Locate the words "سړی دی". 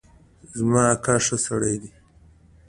1.45-1.91